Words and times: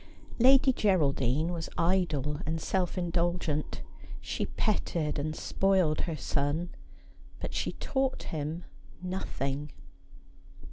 Lady 0.39 0.73
Geraldine 0.73 1.53
was 1.53 1.69
idle 1.77 2.41
and 2.47 2.59
self 2.59 2.97
indulgent; 2.97 3.83
she 4.19 4.47
petted 4.47 5.19
and 5.19 5.35
spoiled 5.35 6.01
her 6.01 6.15
son, 6.17 6.69
but 7.39 7.53
she 7.53 7.73
taught 7.73 8.23
him 8.23 8.63
nothing. 9.03 9.69